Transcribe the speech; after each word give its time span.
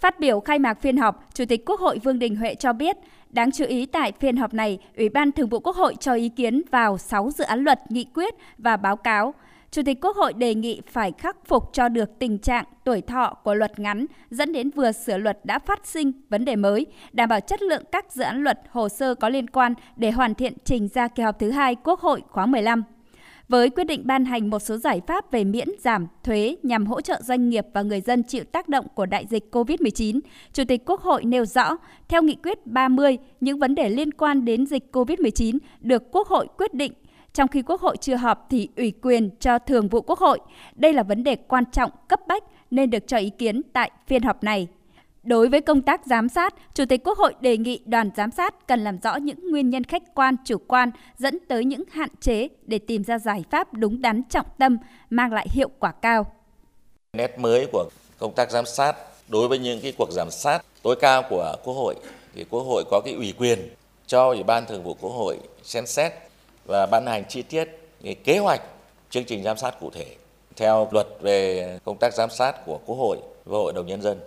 Phát 0.00 0.20
biểu 0.20 0.40
khai 0.40 0.58
mạc 0.58 0.80
phiên 0.80 0.96
họp, 0.96 1.28
Chủ 1.34 1.44
tịch 1.48 1.64
Quốc 1.66 1.80
hội 1.80 1.98
Vương 1.98 2.18
Đình 2.18 2.36
Huệ 2.36 2.54
cho 2.54 2.72
biết, 2.72 2.96
đáng 3.30 3.50
chú 3.52 3.64
ý 3.64 3.86
tại 3.86 4.12
phiên 4.20 4.36
họp 4.36 4.54
này, 4.54 4.78
Ủy 4.96 5.08
ban 5.08 5.32
Thường 5.32 5.48
vụ 5.48 5.60
Quốc 5.60 5.76
hội 5.76 5.94
cho 6.00 6.14
ý 6.14 6.28
kiến 6.28 6.62
vào 6.70 6.98
6 6.98 7.30
dự 7.30 7.44
án 7.44 7.60
luật, 7.60 7.90
nghị 7.90 8.06
quyết 8.14 8.34
và 8.58 8.76
báo 8.76 8.96
cáo. 8.96 9.34
Chủ 9.70 9.82
tịch 9.86 9.98
Quốc 10.04 10.16
hội 10.16 10.32
đề 10.32 10.54
nghị 10.54 10.80
phải 10.90 11.12
khắc 11.18 11.36
phục 11.46 11.72
cho 11.72 11.88
được 11.88 12.18
tình 12.18 12.38
trạng 12.38 12.64
tuổi 12.84 13.00
thọ 13.00 13.34
của 13.44 13.54
luật 13.54 13.78
ngắn 13.78 14.06
dẫn 14.30 14.52
đến 14.52 14.70
vừa 14.70 14.92
sửa 14.92 15.18
luật 15.18 15.38
đã 15.44 15.58
phát 15.58 15.86
sinh 15.86 16.12
vấn 16.28 16.44
đề 16.44 16.56
mới, 16.56 16.86
đảm 17.12 17.28
bảo 17.28 17.40
chất 17.40 17.62
lượng 17.62 17.82
các 17.92 18.12
dự 18.12 18.22
án 18.22 18.42
luật, 18.42 18.60
hồ 18.70 18.88
sơ 18.88 19.14
có 19.14 19.28
liên 19.28 19.50
quan 19.50 19.74
để 19.96 20.10
hoàn 20.10 20.34
thiện 20.34 20.52
trình 20.64 20.88
ra 20.88 21.08
kỳ 21.08 21.22
họp 21.22 21.38
thứ 21.38 21.50
hai 21.50 21.74
Quốc 21.74 22.00
hội 22.00 22.22
khóa 22.30 22.46
15 22.46 22.82
với 23.48 23.70
quyết 23.70 23.84
định 23.84 24.02
ban 24.04 24.24
hành 24.24 24.50
một 24.50 24.58
số 24.58 24.76
giải 24.76 25.00
pháp 25.06 25.30
về 25.30 25.44
miễn 25.44 25.68
giảm 25.78 26.06
thuế 26.24 26.56
nhằm 26.62 26.86
hỗ 26.86 27.00
trợ 27.00 27.20
doanh 27.22 27.48
nghiệp 27.48 27.66
và 27.74 27.82
người 27.82 28.00
dân 28.00 28.22
chịu 28.22 28.44
tác 28.44 28.68
động 28.68 28.86
của 28.94 29.06
đại 29.06 29.26
dịch 29.30 29.48
COVID-19, 29.52 30.20
Chủ 30.52 30.64
tịch 30.68 30.82
Quốc 30.86 31.00
hội 31.00 31.24
nêu 31.24 31.44
rõ, 31.44 31.76
theo 32.08 32.22
nghị 32.22 32.34
quyết 32.34 32.66
30, 32.66 33.18
những 33.40 33.58
vấn 33.58 33.74
đề 33.74 33.88
liên 33.88 34.12
quan 34.12 34.44
đến 34.44 34.66
dịch 34.66 34.84
COVID-19 34.92 35.58
được 35.80 36.02
Quốc 36.12 36.28
hội 36.28 36.46
quyết 36.58 36.74
định 36.74 36.92
trong 37.36 37.48
khi 37.48 37.62
Quốc 37.62 37.80
hội 37.80 37.96
chưa 37.96 38.16
họp 38.16 38.46
thì 38.50 38.68
ủy 38.76 38.92
quyền 39.02 39.30
cho 39.40 39.58
Thường 39.58 39.88
vụ 39.88 40.00
Quốc 40.00 40.18
hội. 40.18 40.38
Đây 40.74 40.92
là 40.92 41.02
vấn 41.02 41.24
đề 41.24 41.36
quan 41.36 41.64
trọng, 41.72 41.90
cấp 42.08 42.20
bách 42.28 42.44
nên 42.70 42.90
được 42.90 43.06
cho 43.06 43.16
ý 43.16 43.30
kiến 43.30 43.62
tại 43.72 43.90
phiên 44.06 44.22
họp 44.22 44.44
này. 44.44 44.68
Đối 45.26 45.48
với 45.48 45.60
công 45.60 45.82
tác 45.82 46.06
giám 46.06 46.28
sát, 46.28 46.54
Chủ 46.74 46.84
tịch 46.88 47.00
Quốc 47.04 47.18
hội 47.18 47.34
đề 47.40 47.56
nghị 47.56 47.80
đoàn 47.84 48.10
giám 48.16 48.30
sát 48.30 48.66
cần 48.66 48.84
làm 48.84 48.98
rõ 48.98 49.16
những 49.16 49.50
nguyên 49.50 49.70
nhân 49.70 49.84
khách 49.84 50.02
quan, 50.14 50.36
chủ 50.44 50.56
quan 50.66 50.90
dẫn 51.18 51.38
tới 51.48 51.64
những 51.64 51.82
hạn 51.90 52.08
chế 52.20 52.48
để 52.62 52.78
tìm 52.78 53.04
ra 53.04 53.18
giải 53.18 53.44
pháp 53.50 53.74
đúng 53.74 54.02
đắn 54.02 54.22
trọng 54.30 54.46
tâm, 54.58 54.78
mang 55.10 55.32
lại 55.32 55.46
hiệu 55.50 55.68
quả 55.78 55.92
cao. 55.92 56.26
Nét 57.12 57.38
mới 57.38 57.66
của 57.72 57.88
công 58.18 58.32
tác 58.34 58.50
giám 58.50 58.66
sát 58.66 58.96
đối 59.28 59.48
với 59.48 59.58
những 59.58 59.80
cái 59.80 59.92
cuộc 59.98 60.12
giám 60.12 60.30
sát 60.30 60.62
tối 60.82 60.96
cao 61.00 61.22
của 61.30 61.56
Quốc 61.64 61.74
hội 61.74 61.94
thì 62.34 62.44
Quốc 62.50 62.62
hội 62.62 62.84
có 62.90 63.00
cái 63.04 63.14
ủy 63.14 63.34
quyền 63.38 63.58
cho 64.06 64.28
Ủy 64.28 64.42
ban 64.42 64.66
Thường 64.66 64.82
vụ 64.82 64.96
Quốc 65.00 65.10
hội 65.10 65.38
xem 65.62 65.86
xét 65.86 66.12
và 66.66 66.86
ban 66.86 67.06
hành 67.06 67.24
chi 67.28 67.42
tiết 67.42 67.68
cái 68.02 68.14
kế 68.14 68.38
hoạch 68.38 68.60
chương 69.10 69.24
trình 69.24 69.42
giám 69.42 69.56
sát 69.56 69.80
cụ 69.80 69.90
thể 69.90 70.06
theo 70.56 70.88
luật 70.90 71.06
về 71.20 71.78
công 71.84 71.96
tác 72.00 72.14
giám 72.14 72.30
sát 72.30 72.66
của 72.66 72.78
Quốc 72.86 72.96
hội 72.96 73.18
và 73.44 73.58
Hội 73.58 73.72
đồng 73.72 73.86
Nhân 73.86 74.02
dân. 74.02 74.18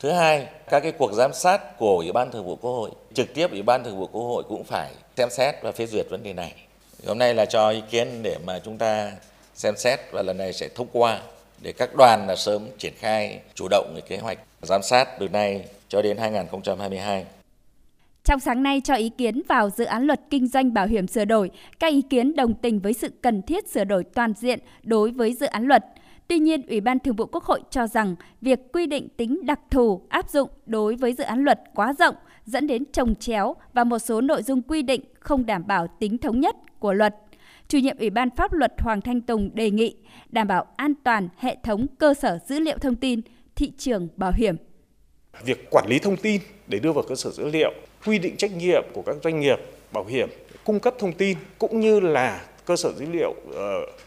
Thứ 0.00 0.10
hai, 0.10 0.46
các 0.70 0.80
cái 0.80 0.92
cuộc 0.92 1.12
giám 1.12 1.32
sát 1.32 1.78
của 1.78 1.96
Ủy 1.96 2.12
ban 2.12 2.30
Thường 2.30 2.44
vụ 2.44 2.56
Quốc 2.56 2.72
hội, 2.72 2.90
trực 3.14 3.34
tiếp 3.34 3.50
Ủy 3.50 3.62
ban 3.62 3.84
Thường 3.84 3.98
vụ 3.98 4.06
Quốc 4.06 4.22
hội 4.22 4.42
cũng 4.48 4.64
phải 4.64 4.90
xem 5.16 5.28
xét 5.30 5.54
và 5.62 5.72
phê 5.72 5.86
duyệt 5.86 6.06
vấn 6.10 6.22
đề 6.22 6.32
này. 6.32 6.54
Hôm 7.06 7.18
nay 7.18 7.34
là 7.34 7.44
cho 7.44 7.70
ý 7.70 7.82
kiến 7.90 8.08
để 8.22 8.36
mà 8.46 8.58
chúng 8.64 8.78
ta 8.78 9.12
xem 9.54 9.74
xét 9.76 10.00
và 10.12 10.22
lần 10.22 10.36
này 10.36 10.52
sẽ 10.52 10.68
thông 10.74 10.86
qua 10.92 11.20
để 11.62 11.72
các 11.72 11.90
đoàn 11.96 12.26
là 12.28 12.36
sớm 12.36 12.68
triển 12.78 12.92
khai 12.98 13.40
chủ 13.54 13.68
động 13.70 13.90
cái 13.94 14.02
kế 14.08 14.16
hoạch 14.16 14.38
giám 14.62 14.82
sát 14.82 15.08
từ 15.18 15.28
nay 15.28 15.64
cho 15.88 16.02
đến 16.02 16.16
2022. 16.16 17.24
Trong 18.24 18.40
sáng 18.40 18.62
nay 18.62 18.80
cho 18.84 18.94
ý 18.94 19.08
kiến 19.08 19.42
vào 19.48 19.70
dự 19.70 19.84
án 19.84 20.02
luật 20.02 20.20
kinh 20.30 20.48
doanh 20.48 20.74
bảo 20.74 20.86
hiểm 20.86 21.06
sửa 21.06 21.24
đổi, 21.24 21.50
các 21.78 21.92
ý 21.92 22.02
kiến 22.02 22.36
đồng 22.36 22.54
tình 22.54 22.80
với 22.80 22.92
sự 22.92 23.08
cần 23.22 23.42
thiết 23.42 23.68
sửa 23.68 23.84
đổi 23.84 24.04
toàn 24.04 24.32
diện 24.40 24.58
đối 24.82 25.10
với 25.10 25.32
dự 25.32 25.46
án 25.46 25.66
luật– 25.66 25.84
Tuy 26.30 26.38
nhiên, 26.38 26.62
Ủy 26.68 26.80
ban 26.80 26.98
Thường 26.98 27.16
vụ 27.16 27.26
Quốc 27.26 27.44
hội 27.44 27.60
cho 27.70 27.86
rằng 27.86 28.14
việc 28.40 28.58
quy 28.72 28.86
định 28.86 29.08
tính 29.16 29.46
đặc 29.46 29.60
thù 29.70 30.02
áp 30.08 30.30
dụng 30.30 30.50
đối 30.66 30.96
với 30.96 31.12
dự 31.12 31.24
án 31.24 31.44
luật 31.44 31.60
quá 31.74 31.92
rộng 31.98 32.14
dẫn 32.44 32.66
đến 32.66 32.84
trồng 32.92 33.14
chéo 33.14 33.56
và 33.72 33.84
một 33.84 33.98
số 33.98 34.20
nội 34.20 34.42
dung 34.42 34.62
quy 34.62 34.82
định 34.82 35.00
không 35.20 35.46
đảm 35.46 35.66
bảo 35.66 35.86
tính 35.98 36.18
thống 36.18 36.40
nhất 36.40 36.56
của 36.78 36.92
luật. 36.92 37.16
Chủ 37.68 37.78
nhiệm 37.78 37.98
Ủy 37.98 38.10
ban 38.10 38.28
Pháp 38.36 38.52
luật 38.52 38.72
Hoàng 38.78 39.00
Thanh 39.00 39.20
Tùng 39.20 39.50
đề 39.54 39.70
nghị 39.70 39.96
đảm 40.28 40.46
bảo 40.48 40.66
an 40.76 40.94
toàn 41.04 41.28
hệ 41.36 41.56
thống 41.62 41.86
cơ 41.98 42.14
sở 42.14 42.38
dữ 42.48 42.60
liệu 42.60 42.78
thông 42.78 42.96
tin, 42.96 43.20
thị 43.56 43.72
trường 43.78 44.08
bảo 44.16 44.32
hiểm. 44.32 44.56
Việc 45.44 45.70
quản 45.70 45.86
lý 45.88 45.98
thông 45.98 46.16
tin 46.16 46.40
để 46.66 46.78
đưa 46.78 46.92
vào 46.92 47.04
cơ 47.08 47.14
sở 47.14 47.30
dữ 47.30 47.50
liệu, 47.50 47.72
quy 48.06 48.18
định 48.18 48.36
trách 48.36 48.52
nhiệm 48.56 48.84
của 48.92 49.02
các 49.06 49.16
doanh 49.24 49.40
nghiệp 49.40 49.58
bảo 49.92 50.04
hiểm 50.04 50.28
cung 50.64 50.80
cấp 50.80 50.94
thông 50.98 51.12
tin 51.12 51.38
cũng 51.58 51.80
như 51.80 52.00
là 52.00 52.44
cơ 52.66 52.76
sở 52.76 52.92
dữ 52.92 53.06
liệu 53.12 53.30
uh, 53.30 53.54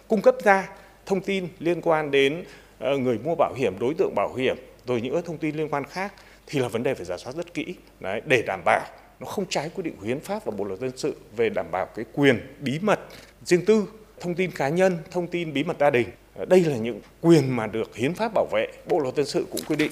cung 0.08 0.22
cấp 0.22 0.36
ra 0.44 0.70
thông 1.06 1.22
tin 1.22 1.48
liên 1.60 1.82
quan 1.82 2.12
đến 2.12 2.44
ờ, 2.80 2.98
người 2.98 3.18
mua 3.18 3.36
bảo 3.36 3.54
hiểm, 3.54 3.80
đối 3.80 3.94
tượng 3.94 4.16
bảo 4.16 4.34
hiểm, 4.34 4.58
rồi 4.88 5.02
những 5.02 5.22
thông 5.22 5.38
tin 5.38 5.56
liên 5.56 5.70
quan 5.70 5.84
khác 5.84 6.14
thì 6.48 6.60
là 6.60 6.68
vấn 6.68 6.84
đề 6.84 6.94
phải 6.94 7.06
giả 7.06 7.18
soát 7.18 7.36
rất 7.36 7.54
kỹ. 7.54 7.76
Đấy, 8.00 8.22
để 8.26 8.44
đảm 8.48 8.62
bảo 8.66 8.86
nó 9.20 9.26
không 9.26 9.46
trái 9.50 9.70
quy 9.76 9.84
định 9.84 9.96
của 10.00 10.06
hiến 10.06 10.20
pháp 10.20 10.46
và 10.46 10.52
bộ 10.58 10.66
luật 10.66 10.80
dân 10.80 10.92
sự 10.98 11.16
về 11.36 11.50
đảm 11.50 11.66
bảo 11.72 11.86
cái 11.86 12.06
quyền 12.14 12.40
bí 12.60 12.80
mật 12.82 13.00
riêng 13.44 13.66
tư 13.66 13.86
thông 14.20 14.36
tin 14.36 14.52
cá 14.52 14.70
nhân 14.70 14.98
thông 15.12 15.28
tin 15.28 15.54
bí 15.54 15.64
mật 15.64 15.78
gia 15.80 15.90
đình. 15.90 16.08
Ờ, 16.36 16.46
đây 16.46 16.62
là 16.62 16.78
những 16.78 17.02
quyền 17.22 17.56
mà 17.56 17.68
được 17.68 17.96
hiến 17.96 18.14
pháp 18.14 18.32
bảo 18.34 18.46
vệ 18.52 18.68
bộ 18.86 19.00
luật 19.00 19.16
dân 19.16 19.26
sự 19.26 19.46
cũng 19.52 19.62
quy 19.68 19.76
định 19.76 19.92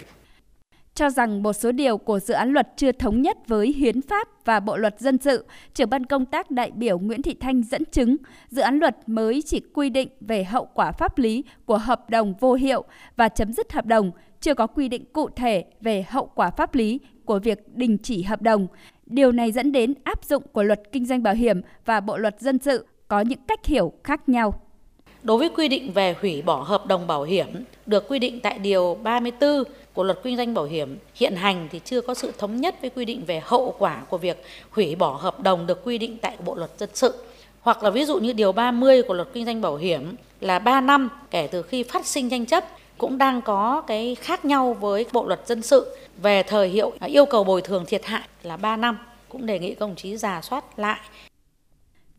cho 0.96 1.10
rằng 1.10 1.44
một 1.44 1.54
số 1.54 1.72
điều 1.72 1.98
của 1.98 2.20
dự 2.20 2.34
án 2.34 2.50
luật 2.54 2.68
chưa 2.76 2.92
thống 2.92 3.22
nhất 3.22 3.38
với 3.48 3.68
hiến 3.68 4.02
pháp 4.02 4.28
và 4.46 4.60
bộ 4.60 4.78
luật 4.78 5.00
dân 5.00 5.18
sự, 5.18 5.46
trưởng 5.74 5.90
ban 5.90 6.06
công 6.06 6.26
tác 6.26 6.52
đại 6.52 6.72
biểu 6.72 7.00
Nguyễn 7.00 7.22
Thị 7.22 7.36
Thanh 7.40 7.64
dẫn 7.64 7.86
chứng, 7.92 8.16
dự 8.50 8.62
án 8.62 8.80
luật 8.80 8.98
mới 9.08 9.42
chỉ 9.42 9.62
quy 9.74 9.90
định 9.90 10.10
về 10.22 10.44
hậu 10.44 10.66
quả 10.66 10.92
pháp 10.92 11.18
lý 11.18 11.44
của 11.66 11.78
hợp 11.78 12.10
đồng 12.10 12.34
vô 12.40 12.54
hiệu 12.54 12.84
và 13.16 13.30
chấm 13.30 13.54
dứt 13.54 13.74
hợp 13.74 13.86
đồng, 13.86 14.12
chưa 14.42 14.54
có 14.54 14.68
quy 14.68 14.88
định 14.88 15.06
cụ 15.14 15.30
thể 15.30 15.66
về 15.82 16.06
hậu 16.10 16.26
quả 16.36 16.50
pháp 16.50 16.76
lý 16.76 17.00
của 17.26 17.40
việc 17.40 17.76
đình 17.76 17.98
chỉ 18.04 18.24
hợp 18.24 18.42
đồng. 18.42 18.68
Điều 19.06 19.32
này 19.32 19.52
dẫn 19.52 19.72
đến 19.72 19.94
áp 20.04 20.26
dụng 20.26 20.44
của 20.52 20.64
luật 20.64 20.82
kinh 20.92 21.06
doanh 21.06 21.24
bảo 21.24 21.34
hiểm 21.34 21.62
và 21.86 22.00
bộ 22.00 22.18
luật 22.18 22.40
dân 22.40 22.60
sự 22.60 22.86
có 23.08 23.22
những 23.22 23.40
cách 23.48 23.66
hiểu 23.66 23.94
khác 24.04 24.30
nhau. 24.30 24.54
Đối 25.24 25.38
với 25.38 25.50
quy 25.50 25.68
định 25.68 25.92
về 25.92 26.16
hủy 26.22 26.42
bỏ 26.42 26.56
hợp 26.56 26.86
đồng 26.86 27.08
bảo 27.08 27.24
hiểm 27.24 27.48
được 27.86 28.08
quy 28.08 28.20
định 28.20 28.40
tại 28.40 28.60
điều 28.60 28.98
34 29.04 29.64
của 29.94 30.04
luật 30.04 30.20
kinh 30.24 30.38
doanh 30.38 30.54
bảo 30.54 30.66
hiểm 30.66 30.98
hiện 31.16 31.36
hành 31.36 31.68
thì 31.72 31.80
chưa 31.86 32.02
có 32.02 32.14
sự 32.14 32.32
thống 32.38 32.62
nhất 32.62 32.76
với 32.82 32.90
quy 32.90 33.06
định 33.06 33.24
về 33.28 33.42
hậu 33.44 33.76
quả 33.78 34.02
của 34.10 34.18
việc 34.18 34.44
hủy 34.70 34.96
bỏ 34.96 35.12
hợp 35.12 35.40
đồng 35.40 35.68
được 35.68 35.84
quy 35.84 35.98
định 35.98 36.18
tại 36.22 36.38
bộ 36.46 36.56
luật 36.56 36.72
dân 36.78 36.90
sự. 36.94 37.14
Hoặc 37.62 37.84
là 37.84 37.90
ví 37.90 38.06
dụ 38.06 38.20
như 38.20 38.34
điều 38.34 38.52
30 38.52 39.02
của 39.04 39.14
luật 39.14 39.28
kinh 39.34 39.46
doanh 39.46 39.62
bảo 39.62 39.76
hiểm 39.76 40.16
là 40.40 40.60
3 40.60 40.82
năm 40.82 41.10
kể 41.32 41.48
từ 41.52 41.62
khi 41.62 41.84
phát 41.84 42.06
sinh 42.06 42.30
tranh 42.30 42.46
chấp 42.46 42.64
cũng 42.98 43.18
đang 43.18 43.42
có 43.42 43.82
cái 43.88 44.16
khác 44.16 44.46
nhau 44.46 44.74
với 44.74 45.06
bộ 45.14 45.26
luật 45.28 45.48
dân 45.48 45.62
sự 45.62 45.96
về 46.22 46.44
thời 46.44 46.70
hiệu 46.70 46.92
yêu 47.06 47.26
cầu 47.26 47.44
bồi 47.44 47.62
thường 47.62 47.86
thiệt 47.88 48.06
hại 48.06 48.28
là 48.44 48.58
3 48.58 48.78
năm 48.78 48.98
cũng 49.30 49.46
đề 49.46 49.60
nghị 49.60 49.76
công 49.76 49.96
chí 49.96 50.18
giả 50.18 50.42
soát 50.42 50.80
lại. 50.80 51.00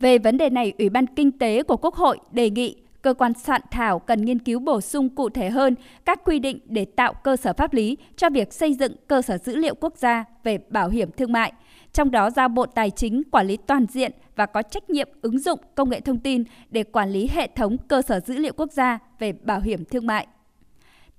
Về 0.01 0.19
vấn 0.19 0.39
đề 0.39 0.51
này, 0.51 0.73
Ủy 0.79 0.89
ban 0.89 1.07
Kinh 1.07 1.33
tế 1.39 1.63
của 1.63 1.77
Quốc 1.77 1.95
hội 1.95 2.19
đề 2.33 2.51
nghị 2.51 2.77
cơ 3.03 3.15
quan 3.15 3.33
soạn 3.35 3.61
thảo 3.71 3.99
cần 3.99 4.25
nghiên 4.25 4.39
cứu 4.39 4.61
bổ 4.61 4.81
sung 4.81 5.09
cụ 5.09 5.29
thể 5.29 5.51
hơn 5.51 5.75
các 6.05 6.21
quy 6.25 6.39
định 6.39 6.59
để 6.65 6.85
tạo 6.85 7.15
cơ 7.15 7.37
sở 7.37 7.53
pháp 7.53 7.75
lý 7.75 7.97
cho 8.17 8.31
việc 8.31 8.53
xây 8.53 8.75
dựng 8.75 8.93
cơ 9.07 9.23
sở 9.23 9.39
dữ 9.39 9.57
liệu 9.57 9.75
quốc 9.75 9.97
gia 9.97 10.25
về 10.45 10.59
bảo 10.69 10.89
hiểm 10.89 11.11
thương 11.13 11.33
mại, 11.33 11.53
trong 11.93 12.11
đó 12.11 12.31
giao 12.31 12.49
Bộ 12.49 12.67
Tài 12.67 12.91
chính 12.91 13.23
quản 13.31 13.47
lý 13.47 13.57
toàn 13.57 13.87
diện 13.91 14.13
và 14.37 14.47
có 14.47 14.63
trách 14.63 14.91
nhiệm 14.91 15.09
ứng 15.23 15.39
dụng 15.39 15.59
công 15.75 15.91
nghệ 15.91 16.01
thông 16.01 16.19
tin 16.19 16.45
để 16.71 16.83
quản 16.83 17.11
lý 17.11 17.29
hệ 17.33 17.49
thống 17.57 17.77
cơ 17.89 18.03
sở 18.03 18.21
dữ 18.21 18.37
liệu 18.37 18.53
quốc 18.57 18.73
gia 18.73 18.99
về 19.19 19.33
bảo 19.33 19.61
hiểm 19.61 19.85
thương 19.85 20.07
mại. 20.07 20.27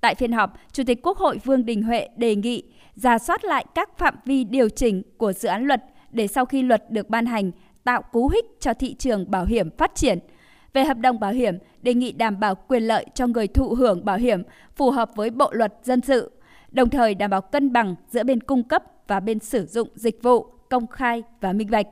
Tại 0.00 0.14
phiên 0.14 0.32
họp, 0.32 0.58
Chủ 0.72 0.82
tịch 0.86 1.02
Quốc 1.02 1.18
hội 1.18 1.38
Vương 1.44 1.66
Đình 1.66 1.82
Huệ 1.82 2.08
đề 2.16 2.36
nghị 2.36 2.62
ra 2.94 3.18
soát 3.18 3.44
lại 3.44 3.64
các 3.74 3.98
phạm 3.98 4.14
vi 4.24 4.44
điều 4.44 4.68
chỉnh 4.68 5.02
của 5.16 5.32
dự 5.32 5.48
án 5.48 5.64
luật 5.64 5.84
để 6.10 6.26
sau 6.26 6.44
khi 6.44 6.62
luật 6.62 6.90
được 6.90 7.10
ban 7.10 7.26
hành 7.26 7.50
tạo 7.84 8.02
cú 8.02 8.28
hích 8.28 8.44
cho 8.60 8.74
thị 8.74 8.94
trường 8.94 9.30
bảo 9.30 9.44
hiểm 9.44 9.70
phát 9.70 9.94
triển– 9.94 10.18
về 10.74 10.84
hợp 10.84 10.98
đồng 10.98 11.20
bảo 11.20 11.32
hiểm, 11.32 11.58
đề 11.82 11.94
nghị 11.94 12.12
đảm 12.12 12.40
bảo 12.40 12.54
quyền 12.54 12.82
lợi 12.82 13.06
cho 13.14 13.26
người 13.26 13.48
thụ 13.48 13.74
hưởng 13.74 14.04
bảo 14.04 14.16
hiểm 14.16 14.42
phù 14.76 14.90
hợp 14.90 15.10
với 15.14 15.30
Bộ 15.30 15.52
luật 15.52 15.74
dân 15.82 16.00
sự, 16.00 16.30
đồng 16.70 16.90
thời 16.90 17.14
đảm 17.14 17.30
bảo 17.30 17.40
cân 17.40 17.72
bằng 17.72 17.94
giữa 18.10 18.24
bên 18.24 18.40
cung 18.40 18.62
cấp 18.62 18.82
và 19.06 19.20
bên 19.20 19.38
sử 19.38 19.66
dụng 19.66 19.88
dịch 19.94 20.22
vụ 20.22 20.46
công 20.70 20.86
khai 20.86 21.22
và 21.40 21.52
minh 21.52 21.70
bạch. 21.70 21.86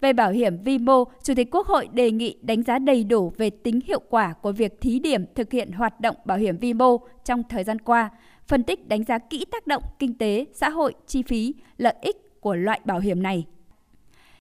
Về 0.00 0.12
bảo 0.12 0.30
hiểm 0.30 0.62
vi 0.62 0.78
mô, 0.78 1.04
Chủ 1.22 1.34
tịch 1.34 1.48
Quốc 1.50 1.66
hội 1.66 1.88
đề 1.92 2.10
nghị 2.10 2.36
đánh 2.42 2.62
giá 2.62 2.78
đầy 2.78 3.04
đủ 3.04 3.32
về 3.36 3.50
tính 3.50 3.80
hiệu 3.86 4.00
quả 4.10 4.32
của 4.32 4.52
việc 4.52 4.80
thí 4.80 4.98
điểm 4.98 5.24
thực 5.34 5.52
hiện 5.52 5.72
hoạt 5.72 6.00
động 6.00 6.16
bảo 6.24 6.38
hiểm 6.38 6.56
vi 6.56 6.74
mô 6.74 6.96
trong 7.24 7.42
thời 7.48 7.64
gian 7.64 7.78
qua, 7.78 8.10
phân 8.46 8.62
tích 8.62 8.88
đánh 8.88 9.04
giá 9.04 9.18
kỹ 9.18 9.44
tác 9.50 9.66
động 9.66 9.82
kinh 9.98 10.18
tế, 10.18 10.46
xã 10.52 10.70
hội, 10.70 10.94
chi 11.06 11.22
phí, 11.22 11.54
lợi 11.76 11.94
ích 12.02 12.40
của 12.40 12.54
loại 12.54 12.80
bảo 12.84 12.98
hiểm 12.98 13.22
này. 13.22 13.46